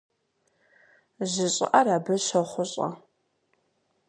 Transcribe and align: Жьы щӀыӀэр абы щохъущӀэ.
Жьы 1.31 1.47
щӀыӀэр 1.55 1.87
абы 1.95 2.15
щохъущӀэ. 2.25 2.87